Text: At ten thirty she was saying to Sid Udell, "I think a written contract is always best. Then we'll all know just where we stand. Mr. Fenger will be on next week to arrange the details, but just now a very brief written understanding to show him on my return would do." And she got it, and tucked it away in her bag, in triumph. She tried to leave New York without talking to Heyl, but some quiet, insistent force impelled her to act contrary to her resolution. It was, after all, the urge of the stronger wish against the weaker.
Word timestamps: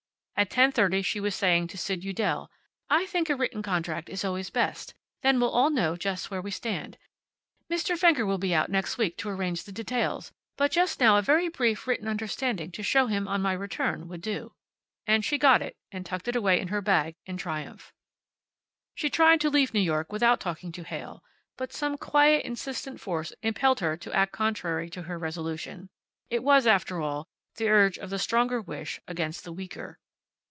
At 0.37 0.49
ten 0.49 0.71
thirty 0.71 1.03
she 1.03 1.19
was 1.19 1.35
saying 1.35 1.67
to 1.67 1.77
Sid 1.77 2.03
Udell, 2.03 2.49
"I 2.89 3.05
think 3.05 3.29
a 3.29 3.35
written 3.35 3.61
contract 3.61 4.09
is 4.09 4.25
always 4.25 4.49
best. 4.49 4.95
Then 5.21 5.39
we'll 5.39 5.51
all 5.51 5.69
know 5.69 5.95
just 5.95 6.31
where 6.31 6.41
we 6.41 6.49
stand. 6.49 6.97
Mr. 7.69 7.95
Fenger 7.95 8.25
will 8.25 8.39
be 8.39 8.55
on 8.55 8.65
next 8.71 8.97
week 8.97 9.17
to 9.19 9.29
arrange 9.29 9.65
the 9.65 9.71
details, 9.71 10.31
but 10.57 10.71
just 10.71 10.99
now 10.99 11.15
a 11.15 11.21
very 11.21 11.47
brief 11.47 11.85
written 11.85 12.07
understanding 12.07 12.71
to 12.71 12.81
show 12.81 13.05
him 13.05 13.27
on 13.27 13.39
my 13.43 13.53
return 13.53 14.07
would 14.07 14.21
do." 14.23 14.55
And 15.05 15.23
she 15.23 15.37
got 15.37 15.61
it, 15.61 15.77
and 15.91 16.03
tucked 16.03 16.27
it 16.27 16.35
away 16.35 16.59
in 16.59 16.69
her 16.69 16.81
bag, 16.81 17.13
in 17.27 17.37
triumph. 17.37 17.93
She 18.95 19.11
tried 19.11 19.41
to 19.41 19.49
leave 19.51 19.75
New 19.75 19.79
York 19.79 20.11
without 20.11 20.39
talking 20.39 20.71
to 20.71 20.83
Heyl, 20.83 21.23
but 21.55 21.71
some 21.71 21.99
quiet, 21.99 22.43
insistent 22.45 22.99
force 22.99 23.31
impelled 23.43 23.79
her 23.79 23.95
to 23.95 24.11
act 24.11 24.31
contrary 24.31 24.89
to 24.89 25.03
her 25.03 25.19
resolution. 25.19 25.91
It 26.31 26.41
was, 26.41 26.65
after 26.65 26.99
all, 26.99 27.27
the 27.57 27.69
urge 27.69 27.99
of 27.99 28.09
the 28.09 28.17
stronger 28.17 28.59
wish 28.59 28.99
against 29.07 29.43
the 29.43 29.53
weaker. 29.53 29.99